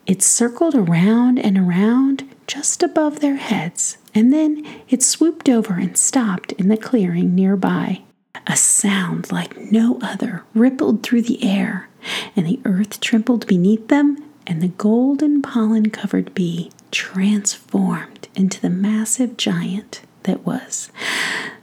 It 0.04 0.20
circled 0.20 0.74
around 0.74 1.38
and 1.38 1.56
around 1.56 2.28
just 2.48 2.82
above 2.82 3.20
their 3.20 3.36
heads, 3.36 3.98
and 4.16 4.32
then 4.32 4.66
it 4.88 5.04
swooped 5.04 5.48
over 5.48 5.74
and 5.74 5.96
stopped 5.96 6.50
in 6.54 6.66
the 6.66 6.76
clearing 6.76 7.36
nearby. 7.36 8.02
A 8.46 8.56
sound 8.56 9.32
like 9.32 9.56
no 9.72 9.98
other 10.02 10.44
rippled 10.54 11.02
through 11.02 11.22
the 11.22 11.42
air, 11.44 11.88
and 12.36 12.46
the 12.46 12.60
earth 12.64 13.00
trembled 13.00 13.46
beneath 13.46 13.88
them, 13.88 14.24
and 14.46 14.60
the 14.60 14.68
golden 14.68 15.42
pollen 15.42 15.90
covered 15.90 16.34
bee 16.34 16.70
transformed 16.90 18.28
into 18.34 18.60
the 18.60 18.70
massive 18.70 19.36
giant 19.36 20.02
that 20.24 20.44
was 20.46 20.90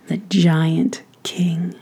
the 0.07 0.17
giant 0.17 1.03
king. 1.23 1.75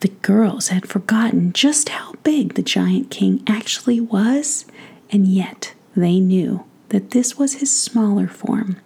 The 0.00 0.08
girls 0.08 0.68
had 0.68 0.88
forgotten 0.88 1.52
just 1.52 1.90
how 1.90 2.14
big 2.22 2.54
the 2.54 2.62
giant 2.62 3.10
king 3.10 3.42
actually 3.46 4.00
was, 4.00 4.64
and 5.10 5.26
yet 5.28 5.74
they 5.94 6.20
knew 6.20 6.64
that 6.88 7.10
this 7.10 7.38
was 7.38 7.54
his 7.54 7.70
smaller 7.70 8.28
form 8.28 8.76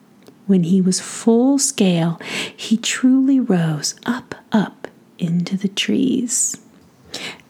when 0.47 0.65
he 0.65 0.81
was 0.81 1.01
full 1.01 1.59
scale, 1.59 2.21
he 2.55 2.77
truly 2.77 3.41
rose 3.41 3.95
up, 4.05 4.35
up 4.53 4.84
into 5.19 5.57
the 5.57 5.69
trees. 5.69 6.57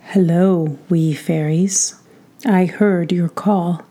Hello, 0.00 0.78
wee 0.88 1.14
fairies. 1.14 1.94
I 2.46 2.66
heard 2.66 3.10
your 3.10 3.30
call, 3.30 3.82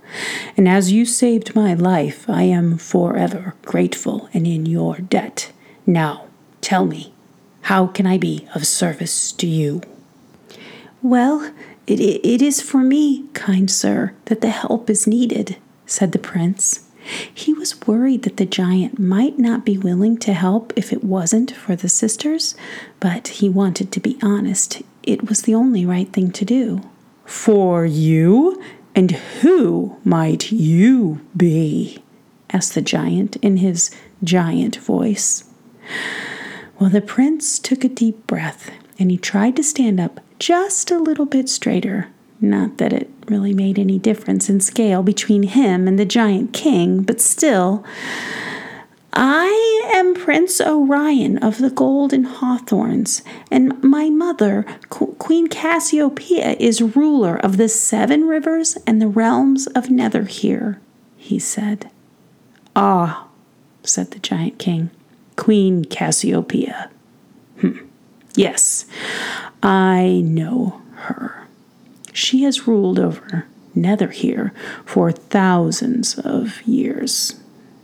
and 0.56 0.70
as 0.70 0.92
you 0.92 1.06
saved 1.06 1.56
my 1.56 1.74
life, 1.74 2.30
I 2.30 2.44
am 2.44 2.77
forever 2.77 3.56
grateful 3.63 4.30
and 4.34 4.46
in 4.46 4.65
your 4.68 4.98
debt. 4.98 5.51
Now, 5.88 6.27
tell 6.62 6.86
me, 6.86 7.13
how 7.62 7.88
can 7.88 8.06
I 8.06 8.18
be 8.18 8.48
of 8.53 8.68
service 8.68 9.32
to 9.34 9.48
you? 9.48 9.82
Well, 11.01 11.51
it, 11.88 12.00
it 12.00 12.42
is 12.42 12.62
for 12.62 12.80
me, 12.80 13.25
kind 13.34 13.70
sir, 13.70 14.13
that 14.25 14.42
the 14.42 14.50
help 14.50 14.89
is 14.89 15.08
needed, 15.08 15.58
said 15.86 16.12
the 16.12 16.20
prince. 16.20 16.88
He 17.34 17.54
was 17.54 17.82
worried 17.88 18.24
that 18.24 18.38
the 18.38 18.46
giant 18.46 19.00
might 19.00 19.38
not 19.38 19.66
be 19.66 19.78
willing 19.78 20.18
to 20.20 20.34
help 20.34 20.74
if 20.76 20.94
it 20.94 21.04
wasn't 21.04 21.52
for 21.52 21.76
the 21.76 21.90
sisters, 21.90 22.56
but 23.00 23.28
he 23.28 23.50
wanted 23.50 23.92
to 23.92 24.00
be 24.00 24.18
honest. 24.22 24.82
It 25.04 25.28
was 25.28 25.42
the 25.42 25.56
only 25.56 25.86
right 25.86 26.12
thing 26.12 26.32
to 26.32 26.46
do. 26.46 26.82
For 27.26 27.86
you? 27.86 28.62
And 28.96 29.12
who 29.12 29.98
might 30.04 30.52
you 30.52 31.22
be? 31.36 32.04
asked 32.52 32.76
the 32.76 32.82
giant 32.82 33.36
in 33.38 33.58
his 33.58 33.90
giant 34.24 34.76
voice. 34.76 35.46
Well, 36.80 36.90
the 36.90 37.02
prince 37.02 37.60
took 37.60 37.84
a 37.84 37.90
deep 37.90 38.28
breath 38.28 38.70
and 39.00 39.10
he 39.10 39.18
tried 39.18 39.56
to 39.56 39.64
stand 39.64 40.00
up 40.00 40.20
just 40.38 40.92
a 40.92 41.00
little 41.00 41.26
bit 41.26 41.50
straighter. 41.50 42.10
Not 42.40 42.78
that 42.78 42.94
it 42.94 43.10
really 43.30 43.53
made 43.53 43.80
any 43.80 44.00
difference 44.00 44.50
in 44.50 44.60
scale 44.60 45.03
between 45.03 45.44
him 45.44 45.88
and 45.88 45.98
the 45.98 46.06
giant 46.06 46.53
king, 46.53 47.03
but 47.03 47.22
still. 47.22 47.84
I 49.15 49.92
am 49.94 50.15
Prince 50.15 50.60
Orion 50.60 51.38
of 51.38 51.60
the 51.60 51.70
Golden 51.70 52.24
Hawthorns, 52.24 53.22
and 53.51 53.82
my 53.84 54.10
mother, 54.10 54.65
Qu- 54.89 55.13
Queen 55.20 55.48
Cassiopeia, 55.48 56.56
is 56.60 56.82
ruler 56.82 57.38
of 57.38 57.58
the 57.58 57.70
seven 57.70 58.27
rivers 58.27 58.75
and 58.88 59.00
the 59.00 59.08
realms 59.08 59.68
of 59.68 59.92
Nether 59.92 60.24
here, 60.24 60.80
he 61.15 61.38
said. 61.38 61.92
Ah, 62.75 63.27
said 63.84 64.10
the 64.12 64.20
giant 64.20 64.58
king, 64.58 64.89
Queen 65.36 65.86
Cassiopeia. 65.86 66.89
Hm. 67.60 67.88
Yes, 68.36 68.86
I 69.62 70.22
know 70.25 70.82
her. 70.96 71.43
She 72.13 72.43
has 72.43 72.67
ruled 72.67 73.00
over 73.00 73.48
Nether 73.75 74.10
here 74.10 74.53
for 74.86 75.12
thousands 75.12 76.17
of 76.20 76.62
years. 76.62 77.39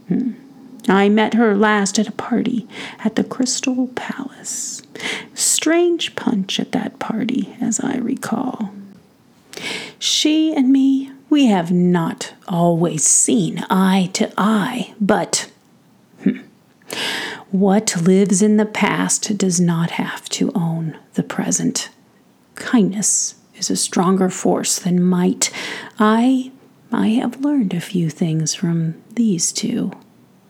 Hmm. 0.07 0.31
I 0.87 1.09
met 1.09 1.33
her 1.33 1.55
last 1.55 1.99
at 1.99 2.07
a 2.07 2.13
party 2.13 2.67
at 3.03 3.15
the 3.15 3.23
Crystal 3.23 3.87
Palace. 3.89 4.81
Strange 5.33 6.15
punch 6.15 6.59
at 6.59 6.71
that 6.71 6.99
party, 6.99 7.55
as 7.59 7.79
I 7.79 7.97
recall. 7.97 8.71
She 9.97 10.53
and 10.53 10.71
me, 10.71 11.11
we 11.29 11.47
have 11.47 11.71
not 11.71 12.33
always 12.47 13.05
seen 13.05 13.65
eye 13.69 14.09
to 14.13 14.31
eye, 14.37 14.93
but 14.99 15.51
hmm, 16.23 16.39
what 17.51 17.95
lives 18.01 18.41
in 18.41 18.57
the 18.57 18.65
past 18.65 19.37
does 19.37 19.59
not 19.59 19.91
have 19.91 20.27
to 20.29 20.51
own 20.55 20.97
the 21.13 21.23
present. 21.23 21.89
Kindness 22.55 23.35
is 23.59 23.69
a 23.69 23.75
stronger 23.75 24.29
force 24.29 24.79
than 24.79 25.03
might. 25.03 25.51
I 25.99 26.51
I 26.91 27.09
have 27.09 27.41
learned 27.41 27.73
a 27.73 27.81
few 27.81 28.09
things 28.09 28.55
from 28.55 28.95
these 29.13 29.51
two, 29.51 29.91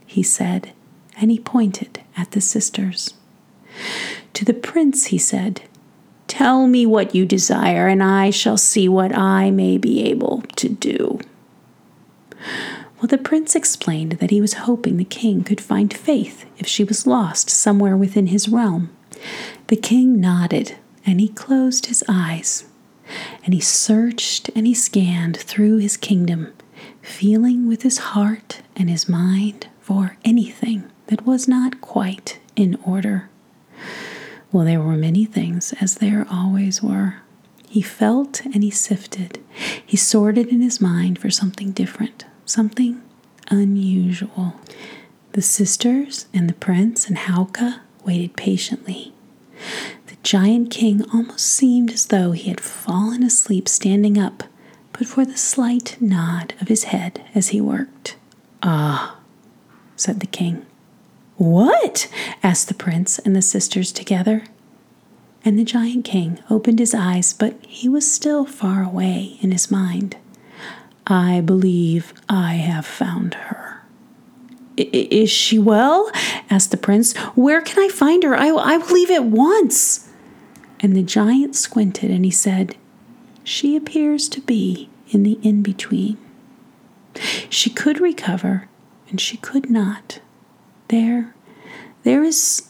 he 0.06 0.24
said 0.24 0.72
and 1.20 1.32
he 1.32 1.40
pointed 1.40 2.02
at 2.16 2.32
the 2.32 2.42
sisters. 2.42 3.14
To 4.34 4.46
the 4.46 4.54
prince 4.54 5.08
he 5.08 5.18
said, 5.18 5.62
Tell 6.28 6.68
me 6.68 6.86
what 6.86 7.16
you 7.16 7.26
desire, 7.26 7.88
and 7.88 8.04
I 8.04 8.30
shall 8.30 8.58
see 8.58 8.88
what 8.88 9.16
I 9.16 9.52
may 9.52 9.78
be 9.78 10.04
able 10.04 10.44
to 10.58 10.70
do. 10.70 11.20
Well, 12.98 13.08
the 13.08 13.18
prince 13.18 13.56
explained 13.56 14.14
that 14.14 14.30
he 14.30 14.40
was 14.40 14.54
hoping 14.54 14.98
the 14.98 15.04
king 15.04 15.44
could 15.44 15.60
find 15.60 15.94
faith 15.94 16.46
if 16.58 16.68
she 16.68 16.84
was 16.84 17.08
lost 17.08 17.50
somewhere 17.50 17.98
within 17.98 18.28
his 18.28 18.48
realm. 18.48 18.96
The 19.68 19.76
king 19.76 20.22
nodded, 20.22 20.78
and 21.06 21.20
he 21.20 21.30
closed 21.30 21.88
his 21.88 22.04
eyes. 22.08 22.69
And 23.44 23.54
he 23.54 23.60
searched 23.60 24.50
and 24.56 24.68
he 24.68 24.74
scanned 24.74 25.38
through 25.38 25.78
his 25.78 25.98
kingdom, 25.98 26.54
feeling 27.02 27.68
with 27.68 27.84
his 27.84 27.98
heart 27.98 28.62
and 28.76 28.90
his 28.90 29.10
mind 29.10 29.68
for 29.82 30.18
anything 30.24 30.90
that 31.08 31.26
was 31.26 31.48
not 31.48 31.82
quite 31.82 32.40
in 32.56 32.78
order. 32.86 33.30
Well, 34.52 34.66
there 34.66 34.82
were 34.82 34.98
many 34.98 35.26
things, 35.26 35.74
as 35.80 35.96
there 35.96 36.26
always 36.30 36.82
were. 36.82 37.18
He 37.68 37.82
felt 37.82 38.44
and 38.46 38.64
he 38.64 38.72
sifted. 38.72 39.40
He 39.86 39.96
sorted 39.96 40.48
in 40.48 40.62
his 40.62 40.82
mind 40.82 41.20
for 41.20 41.30
something 41.30 41.72
different, 41.72 42.26
something 42.46 43.02
unusual. 43.52 44.56
The 45.34 45.42
sisters 45.44 46.26
and 46.34 46.50
the 46.50 46.56
prince 46.56 47.08
and 47.08 47.18
Hauke 47.18 47.80
waited 48.04 48.36
patiently. 48.36 49.14
Giant 50.24 50.70
king 50.70 51.04
almost 51.14 51.46
seemed 51.46 51.92
as 51.92 52.08
though 52.08 52.32
he 52.32 52.50
had 52.50 52.60
fallen 52.60 53.24
asleep 53.24 53.70
standing 53.70 54.18
up, 54.18 54.44
but 54.92 55.08
for 55.08 55.26
the 55.26 55.38
slight 55.38 55.98
nod 56.02 56.54
of 56.60 56.68
his 56.68 56.86
head 56.86 57.24
as 57.34 57.50
he 57.50 57.62
worked. 57.62 58.18
Ah, 58.62 59.18
said 59.96 60.20
the 60.20 60.28
king. 60.28 60.66
What? 61.38 62.10
asked 62.44 62.68
the 62.68 62.74
prince 62.74 63.18
and 63.20 63.34
the 63.34 63.42
sisters 63.42 63.94
together. 63.94 64.44
And 65.46 65.58
the 65.58 65.64
giant 65.64 66.04
king 66.04 66.40
opened 66.50 66.80
his 66.80 66.94
eyes, 66.94 67.32
but 67.32 67.56
he 67.66 67.88
was 67.88 68.10
still 68.12 68.46
far 68.46 68.84
away 68.84 69.38
in 69.42 69.52
his 69.52 69.72
mind. 69.72 70.18
I 71.08 71.40
believe 71.40 72.14
I 72.28 72.56
have 72.56 72.86
found 72.86 73.36
her. 73.36 73.84
Is 74.76 75.30
she 75.30 75.58
well? 75.58 76.12
asked 76.50 76.72
the 76.72 76.78
prince. 76.78 77.16
Where 77.36 77.62
can 77.62 77.82
I 77.82 77.88
find 77.88 78.22
her? 78.24 78.36
I, 78.36 78.50
I 78.50 78.78
will 78.78 78.94
leave 78.94 79.10
at 79.10 79.24
once. 79.24 80.09
And 80.80 80.96
the 80.96 81.04
giant 81.04 81.56
squinted 81.56 82.10
and 82.12 82.24
he 82.24 82.32
said, 82.32 82.76
She 83.44 83.76
appears 83.76 84.30
to 84.30 84.42
be 84.42 84.90
in 85.10 85.24
the 85.24 85.40
in 85.42 85.62
between. 85.62 86.18
She 87.50 87.70
could 87.70 88.00
recover 88.00 88.70
and 89.10 89.20
she 89.20 89.38
could 89.38 89.70
not. 89.70 90.20
There, 90.88 91.36
there 92.04 92.24
is 92.24 92.70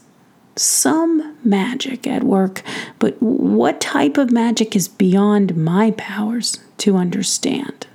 some 0.56 1.38
magic 1.44 2.08
at 2.08 2.24
work, 2.24 2.64
but 2.98 3.22
what 3.22 3.80
type 3.80 4.18
of 4.18 4.32
magic 4.32 4.76
is 4.76 4.88
beyond 4.88 5.56
my 5.56 5.92
powers 5.92 6.60
to 6.80 6.98
understand? 6.98 7.88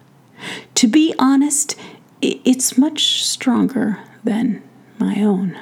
To 0.77 0.87
be 0.87 1.15
honest, 1.19 1.77
it's 2.21 2.79
much 2.79 3.25
stronger 3.25 3.99
than 4.23 4.63
my 4.99 5.21
own. 5.23 5.59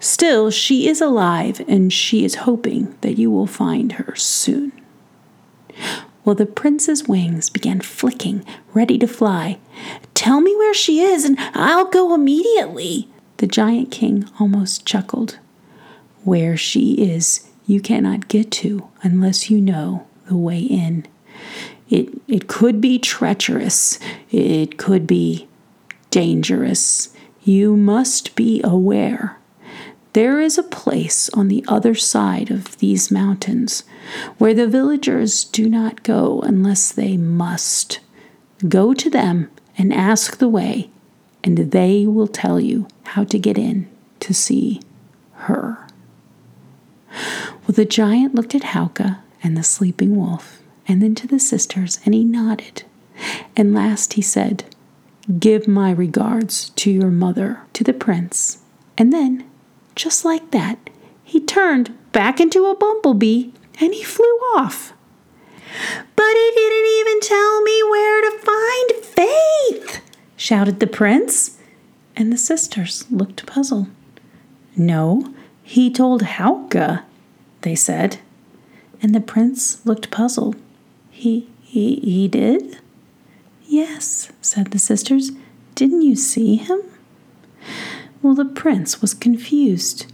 Still, 0.00 0.50
she 0.50 0.88
is 0.88 1.00
alive, 1.00 1.60
and 1.68 1.92
she 1.92 2.24
is 2.24 2.36
hoping 2.36 2.96
that 3.00 3.18
you 3.18 3.30
will 3.30 3.46
find 3.46 3.92
her 3.92 4.14
soon. 4.16 4.72
Well, 6.24 6.34
the 6.34 6.46
prince's 6.46 7.06
wings 7.06 7.50
began 7.50 7.80
flicking, 7.80 8.44
ready 8.72 8.98
to 8.98 9.06
fly. 9.06 9.58
Tell 10.14 10.40
me 10.40 10.54
where 10.56 10.74
she 10.74 11.00
is, 11.00 11.24
and 11.24 11.36
I'll 11.54 11.86
go 11.86 12.14
immediately. 12.14 13.08
The 13.36 13.46
giant 13.46 13.90
king 13.90 14.28
almost 14.40 14.86
chuckled. 14.86 15.38
Where 16.22 16.56
she 16.56 16.94
is, 16.94 17.50
you 17.66 17.80
cannot 17.80 18.28
get 18.28 18.50
to 18.52 18.88
unless 19.02 19.50
you 19.50 19.60
know 19.60 20.06
the 20.26 20.36
way 20.36 20.60
in. 20.60 21.06
It, 21.90 22.08
it 22.26 22.48
could 22.48 22.80
be 22.80 22.98
treacherous, 22.98 23.98
it 24.30 24.78
could 24.78 25.06
be 25.06 25.46
dangerous. 26.10 27.14
You 27.42 27.76
must 27.76 28.34
be 28.34 28.62
aware. 28.64 29.38
There 30.14 30.40
is 30.40 30.56
a 30.58 30.62
place 30.62 31.28
on 31.30 31.48
the 31.48 31.64
other 31.66 31.96
side 31.96 32.48
of 32.52 32.78
these 32.78 33.10
mountains 33.10 33.82
where 34.38 34.54
the 34.54 34.68
villagers 34.68 35.42
do 35.42 35.68
not 35.68 36.04
go 36.04 36.40
unless 36.40 36.92
they 36.92 37.16
must. 37.16 37.98
Go 38.68 38.94
to 38.94 39.10
them 39.10 39.50
and 39.76 39.92
ask 39.92 40.38
the 40.38 40.48
way, 40.48 40.88
and 41.42 41.58
they 41.58 42.06
will 42.06 42.28
tell 42.28 42.60
you 42.60 42.86
how 43.02 43.24
to 43.24 43.40
get 43.40 43.58
in 43.58 43.88
to 44.20 44.32
see 44.32 44.80
her. 45.32 45.84
Well, 47.10 47.74
the 47.74 47.84
giant 47.84 48.36
looked 48.36 48.54
at 48.54 48.62
Hauka 48.62 49.18
and 49.42 49.56
the 49.56 49.64
sleeping 49.64 50.14
wolf, 50.14 50.62
and 50.86 51.02
then 51.02 51.16
to 51.16 51.26
the 51.26 51.40
sisters, 51.40 51.98
and 52.04 52.14
he 52.14 52.22
nodded. 52.22 52.84
And 53.56 53.74
last 53.74 54.12
he 54.12 54.22
said, 54.22 54.62
Give 55.40 55.66
my 55.66 55.90
regards 55.90 56.70
to 56.70 56.90
your 56.92 57.10
mother, 57.10 57.62
to 57.72 57.82
the 57.82 57.92
prince. 57.92 58.58
And 58.96 59.12
then, 59.12 59.44
just 59.94 60.24
like 60.24 60.50
that, 60.50 60.90
he 61.22 61.40
turned 61.40 61.96
back 62.12 62.40
into 62.40 62.66
a 62.66 62.76
bumblebee 62.76 63.50
and 63.80 63.94
he 63.94 64.04
flew 64.04 64.24
off. 64.56 64.92
But 66.16 66.34
he 66.34 66.52
didn't 66.54 66.86
even 67.00 67.20
tell 67.20 67.62
me 67.62 67.82
where 67.82 68.20
to 68.22 68.38
find 68.38 69.04
Faith, 69.04 70.00
shouted 70.36 70.80
the 70.80 70.86
prince. 70.86 71.58
And 72.16 72.32
the 72.32 72.38
sisters 72.38 73.04
looked 73.10 73.44
puzzled. 73.46 73.88
No, 74.76 75.34
he 75.62 75.90
told 75.90 76.22
Hauke, 76.22 77.02
they 77.62 77.74
said. 77.74 78.18
And 79.02 79.14
the 79.14 79.20
prince 79.20 79.84
looked 79.84 80.10
puzzled. 80.10 80.56
He, 81.10 81.48
he, 81.62 81.96
he 81.96 82.28
did? 82.28 82.78
Yes, 83.66 84.30
said 84.40 84.70
the 84.70 84.78
sisters. 84.78 85.32
Didn't 85.74 86.02
you 86.02 86.14
see 86.14 86.56
him? 86.56 86.80
Well, 88.24 88.34
the 88.34 88.46
prince 88.46 89.02
was 89.02 89.12
confused. 89.12 90.06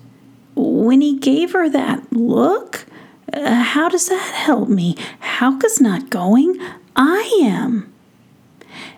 When 0.57 1.01
he 1.01 1.16
gave 1.16 1.53
her 1.53 1.68
that 1.68 2.12
look, 2.12 2.85
uh, 3.33 3.62
how 3.62 3.88
does 3.88 4.09
that 4.09 4.35
help 4.35 4.68
me? 4.68 4.96
Hauke's 5.38 5.81
not 5.81 6.11
going. 6.11 6.59
I 6.96 7.38
am. 7.40 7.92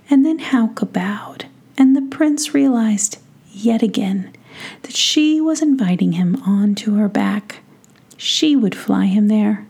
And 0.09 0.25
then 0.25 0.39
Hauke 0.39 0.91
bowed, 0.91 1.45
and 1.77 1.95
the 1.95 2.01
prince 2.01 2.55
realized 2.55 3.19
yet 3.51 3.83
again 3.83 4.33
that 4.81 4.97
she 4.97 5.43
was 5.43 5.61
inviting 5.61 6.13
him 6.13 6.37
onto 6.47 6.95
her 6.95 7.11
back. 7.11 7.61
She 8.17 8.57
would 8.57 8.75
fly 8.75 9.05
him 9.05 9.29
there. 9.29 9.67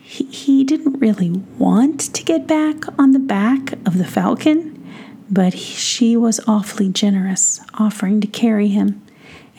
He, 0.00 0.24
he 0.24 0.64
didn't 0.64 0.98
really 0.98 1.30
want 1.56 2.00
to 2.00 2.24
get 2.24 2.48
back 2.48 2.82
on 2.98 3.12
the 3.12 3.20
back 3.20 3.74
of 3.86 3.96
the 3.96 4.04
falcon, 4.04 4.69
but 5.30 5.54
he, 5.54 5.74
she 5.74 6.16
was 6.16 6.40
awfully 6.46 6.88
generous, 6.88 7.60
offering 7.74 8.20
to 8.20 8.26
carry 8.26 8.68
him, 8.68 9.02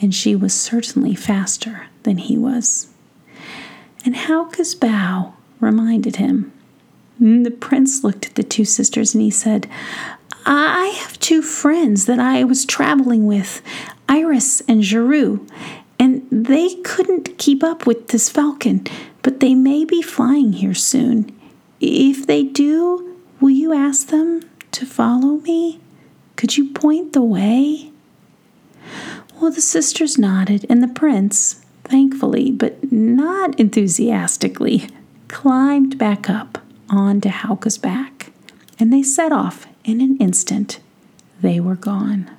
and 0.00 0.14
she 0.14 0.36
was 0.36 0.52
certainly 0.52 1.14
faster 1.14 1.86
than 2.02 2.18
he 2.18 2.36
was 2.36 2.92
and 4.04 4.16
Hauke's 4.16 4.74
bow 4.74 5.34
reminded 5.60 6.16
him. 6.16 6.52
Mm, 7.20 7.44
the 7.44 7.50
prince 7.50 8.02
looked 8.02 8.26
at 8.26 8.34
the 8.34 8.42
two 8.42 8.64
sisters 8.64 9.14
and 9.14 9.22
he 9.22 9.30
said, 9.30 9.68
I 10.44 10.86
have 11.02 11.20
two 11.20 11.40
friends 11.40 12.06
that 12.06 12.18
I 12.18 12.42
was 12.42 12.64
traveling 12.64 13.26
with, 13.26 13.62
Iris 14.08 14.60
and 14.62 14.82
Giroux, 14.82 15.46
and 15.98 16.26
they 16.32 16.74
couldn't 16.82 17.38
keep 17.38 17.62
up 17.62 17.86
with 17.86 18.08
this 18.08 18.28
falcon, 18.28 18.86
but 19.22 19.38
they 19.38 19.54
may 19.54 19.84
be 19.84 20.02
flying 20.02 20.54
here 20.54 20.74
soon. 20.74 21.30
If 21.80 22.26
they 22.26 22.42
do, 22.42 23.16
will 23.40 23.50
you 23.50 23.72
ask 23.72 24.08
them 24.08 24.42
to 24.72 24.86
follow 24.86 25.38
me? 25.38 25.80
Could 26.36 26.56
you 26.56 26.70
point 26.70 27.12
the 27.12 27.22
way? 27.22 27.90
Well, 29.40 29.50
the 29.50 29.60
sisters 29.60 30.18
nodded, 30.18 30.66
and 30.68 30.82
the 30.82 30.88
prince, 30.88 31.64
thankfully, 31.84 32.50
but 32.50 32.92
not 32.92 33.58
enthusiastically, 33.58 34.88
climbed 35.28 35.98
back 35.98 36.28
up 36.28 36.58
onto 36.88 37.28
Hauke's 37.28 37.78
back, 37.78 38.32
and 38.78 38.92
they 38.92 39.02
set 39.02 39.32
off 39.32 39.66
in 39.84 40.00
an 40.00 40.16
instant. 40.18 40.80
They 41.40 41.58
were 41.58 41.76
gone. 41.76 42.30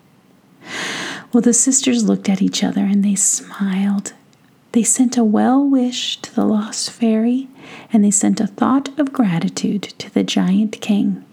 Well, 1.32 1.42
the 1.42 1.54
sisters 1.54 2.04
looked 2.04 2.30
at 2.30 2.42
each 2.42 2.64
other 2.64 2.82
and 2.82 3.04
they 3.04 3.16
smiled. 3.16 4.14
They 4.72 4.84
sent 4.84 5.18
a 5.18 5.24
well 5.24 5.64
wish 5.64 6.22
to 6.22 6.34
the 6.34 6.46
lost 6.46 6.92
fairy, 6.92 7.48
and 7.92 8.04
they 8.04 8.12
sent 8.12 8.40
a 8.40 8.48
thought 8.48 8.98
of 9.00 9.14
gratitude 9.14 9.84
to 9.84 10.14
the 10.14 10.24
giant 10.24 10.80
king. 10.80 11.24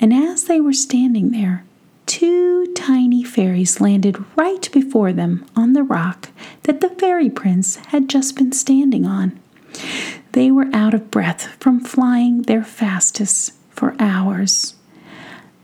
And 0.00 0.14
as 0.14 0.44
they 0.44 0.60
were 0.60 0.72
standing 0.72 1.30
there, 1.30 1.64
two 2.06 2.72
tiny 2.74 3.22
fairies 3.22 3.80
landed 3.80 4.24
right 4.34 4.68
before 4.72 5.12
them 5.12 5.46
on 5.54 5.74
the 5.74 5.82
rock 5.82 6.30
that 6.62 6.80
the 6.80 6.88
fairy 6.88 7.28
prince 7.28 7.76
had 7.76 8.08
just 8.08 8.34
been 8.34 8.52
standing 8.52 9.04
on. 9.04 9.38
They 10.32 10.50
were 10.50 10.68
out 10.72 10.94
of 10.94 11.10
breath 11.10 11.56
from 11.60 11.80
flying 11.80 12.42
their 12.42 12.64
fastest 12.64 13.52
for 13.70 13.94
hours. 13.98 14.74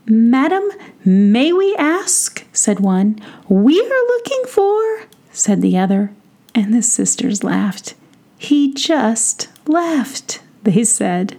Madam, 0.05 0.69
may 1.03 1.51
we 1.51 1.75
ask? 1.75 2.45
said 2.53 2.79
one. 2.79 3.19
We 3.49 3.81
are 3.81 4.07
looking 4.07 4.43
for, 4.47 5.03
said 5.31 5.61
the 5.61 5.77
other. 5.77 6.11
And 6.55 6.73
the 6.73 6.81
sisters 6.81 7.43
laughed. 7.43 7.93
He 8.37 8.73
just 8.73 9.49
left, 9.67 10.41
they 10.63 10.83
said. 10.83 11.37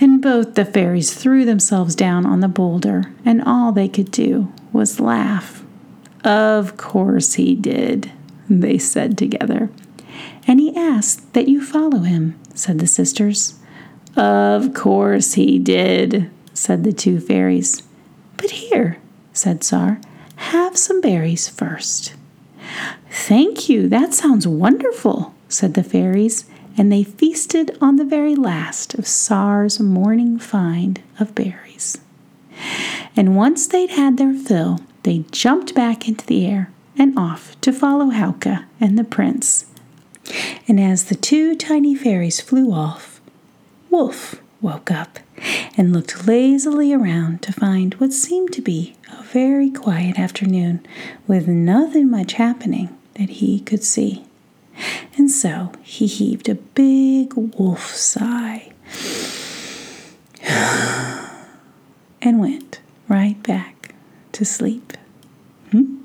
And 0.00 0.20
both 0.20 0.54
the 0.54 0.64
fairies 0.64 1.14
threw 1.14 1.44
themselves 1.44 1.94
down 1.94 2.26
on 2.26 2.40
the 2.40 2.48
boulder, 2.48 3.12
and 3.24 3.42
all 3.42 3.72
they 3.72 3.88
could 3.88 4.10
do 4.10 4.52
was 4.72 5.00
laugh. 5.00 5.62
Of 6.24 6.76
course 6.76 7.34
he 7.34 7.54
did, 7.54 8.10
they 8.48 8.78
said 8.78 9.16
together. 9.16 9.70
And 10.46 10.60
he 10.60 10.76
asked 10.76 11.32
that 11.34 11.48
you 11.48 11.62
follow 11.62 12.00
him, 12.00 12.38
said 12.54 12.78
the 12.78 12.86
sisters. 12.86 13.58
Of 14.16 14.74
course 14.74 15.34
he 15.34 15.58
did, 15.58 16.30
said 16.52 16.84
the 16.84 16.92
two 16.92 17.20
fairies. 17.20 17.82
But 18.36 18.50
here, 18.50 18.98
said 19.32 19.64
Sar, 19.64 20.00
have 20.36 20.76
some 20.76 21.00
berries 21.00 21.48
first. 21.48 22.14
Thank 23.10 23.68
you, 23.68 23.88
that 23.88 24.14
sounds 24.14 24.46
wonderful, 24.46 25.34
said 25.48 25.74
the 25.74 25.82
fairies, 25.82 26.46
and 26.76 26.90
they 26.90 27.04
feasted 27.04 27.76
on 27.80 27.96
the 27.96 28.04
very 28.04 28.34
last 28.34 28.94
of 28.94 29.06
Sar's 29.06 29.78
morning 29.78 30.38
find 30.38 31.02
of 31.18 31.34
berries. 31.34 31.98
And 33.16 33.36
once 33.36 33.66
they'd 33.66 33.90
had 33.90 34.16
their 34.16 34.34
fill, 34.34 34.80
they 35.02 35.24
jumped 35.30 35.74
back 35.74 36.08
into 36.08 36.26
the 36.26 36.46
air 36.46 36.70
and 36.96 37.18
off 37.18 37.60
to 37.60 37.72
follow 37.72 38.06
Hauke 38.06 38.64
and 38.80 38.98
the 38.98 39.04
prince. 39.04 39.66
And 40.66 40.80
as 40.80 41.04
the 41.04 41.14
two 41.14 41.54
tiny 41.54 41.94
fairies 41.94 42.40
flew 42.40 42.72
off, 42.72 43.20
Wolf 43.90 44.40
woke 44.60 44.90
up 44.90 45.18
and 45.76 45.92
looked 45.92 46.26
lazily 46.26 46.92
around 46.92 47.42
to 47.42 47.52
find 47.52 47.94
what 47.94 48.12
seemed 48.12 48.52
to 48.52 48.62
be 48.62 48.96
a 49.12 49.22
very 49.24 49.70
quiet 49.70 50.18
afternoon 50.18 50.84
with 51.26 51.46
nothing 51.46 52.10
much 52.10 52.34
happening 52.34 52.96
that 53.14 53.28
he 53.28 53.60
could 53.60 53.84
see. 53.84 54.24
And 55.16 55.30
so 55.30 55.72
he 55.82 56.06
heaved 56.06 56.48
a 56.48 56.54
big 56.54 57.34
wolf 57.34 57.94
sigh 57.94 58.72
and 62.20 62.40
went 62.40 62.80
right 63.08 63.40
back 63.42 63.94
to 64.32 64.44
sleep. 64.44 64.94
Hmm? 65.70 65.98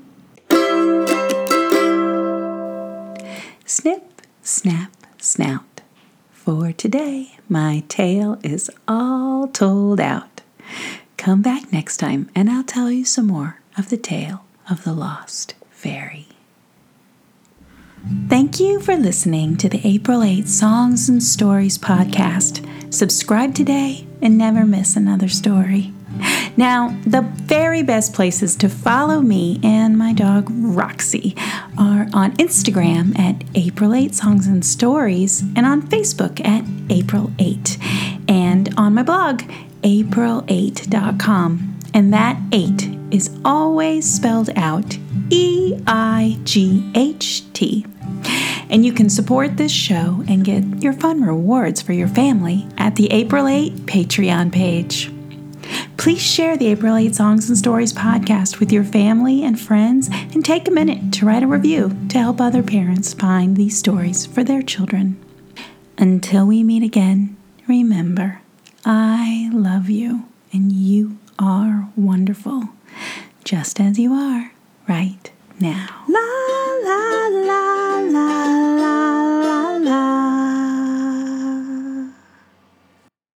Snip, 3.66 4.22
snap, 4.42 4.92
snout. 5.18 5.80
For 6.32 6.72
today, 6.72 7.36
my 7.48 7.84
tale 7.88 8.38
is 8.42 8.70
all 8.88 9.48
told 9.48 10.00
out. 10.00 10.40
Come 11.16 11.42
back 11.42 11.72
next 11.72 11.98
time 11.98 12.30
and 12.34 12.48
I'll 12.50 12.64
tell 12.64 12.90
you 12.90 13.04
some 13.04 13.26
more 13.26 13.60
of 13.76 13.90
the 13.90 13.96
tale 13.96 14.44
of 14.68 14.84
the 14.84 14.92
lost 14.92 15.54
fairy. 15.70 16.29
Thank 18.28 18.58
you 18.58 18.80
for 18.80 18.96
listening 18.96 19.56
to 19.58 19.68
the 19.68 19.80
April 19.84 20.22
8 20.22 20.48
Songs 20.48 21.10
and 21.10 21.22
Stories 21.22 21.76
podcast. 21.76 22.64
Subscribe 22.92 23.54
today 23.54 24.06
and 24.22 24.38
never 24.38 24.64
miss 24.64 24.96
another 24.96 25.28
story. 25.28 25.92
Now, 26.56 26.96
the 27.06 27.20
very 27.20 27.82
best 27.82 28.14
places 28.14 28.56
to 28.56 28.70
follow 28.70 29.20
me 29.20 29.60
and 29.62 29.98
my 29.98 30.14
dog 30.14 30.48
Roxy 30.50 31.36
are 31.78 32.08
on 32.14 32.32
Instagram 32.36 33.18
at 33.18 33.44
April 33.54 33.94
8 33.94 34.14
Songs 34.14 34.46
and 34.46 34.64
Stories 34.64 35.42
and 35.54 35.66
on 35.66 35.82
Facebook 35.82 36.44
at 36.44 36.64
April 36.88 37.30
8 37.38 37.76
and 38.28 38.72
on 38.78 38.94
my 38.94 39.02
blog, 39.02 39.42
april8.com. 39.82 41.78
And 41.92 42.14
that 42.14 42.40
8 42.52 42.88
is 43.10 43.30
always 43.44 44.10
spelled 44.10 44.50
out 44.56 44.96
E 45.28 45.78
I 45.86 46.38
G 46.44 46.90
H 46.94 47.44
T. 47.52 47.86
And 48.70 48.86
you 48.86 48.92
can 48.92 49.10
support 49.10 49.56
this 49.56 49.72
show 49.72 50.24
and 50.28 50.44
get 50.44 50.80
your 50.80 50.92
fun 50.92 51.22
rewards 51.22 51.82
for 51.82 51.92
your 51.92 52.06
family 52.06 52.68
at 52.78 52.94
the 52.94 53.10
April 53.10 53.48
8 53.48 53.74
Patreon 53.86 54.52
page. 54.52 55.12
Please 55.96 56.22
share 56.22 56.56
the 56.56 56.68
April 56.68 56.96
8 56.96 57.14
Songs 57.14 57.48
and 57.48 57.58
Stories 57.58 57.92
podcast 57.92 58.60
with 58.60 58.70
your 58.72 58.84
family 58.84 59.42
and 59.42 59.60
friends 59.60 60.08
and 60.08 60.44
take 60.44 60.68
a 60.68 60.70
minute 60.70 61.12
to 61.14 61.26
write 61.26 61.42
a 61.42 61.48
review 61.48 61.96
to 62.08 62.18
help 62.18 62.40
other 62.40 62.62
parents 62.62 63.12
find 63.12 63.56
these 63.56 63.76
stories 63.76 64.24
for 64.24 64.44
their 64.44 64.62
children. 64.62 65.20
Until 65.98 66.46
we 66.46 66.62
meet 66.62 66.82
again, 66.82 67.36
remember, 67.68 68.40
I 68.84 69.50
love 69.52 69.90
you 69.90 70.28
and 70.52 70.72
you 70.72 71.18
are 71.38 71.88
wonderful, 71.96 72.70
just 73.44 73.80
as 73.80 73.98
you 73.98 74.12
are 74.12 74.52
right 74.88 75.30
now. 75.60 76.04
La 76.08 76.20
la 76.84 77.28
la 77.28 78.00
la 78.10 78.46
la. 78.80 79.09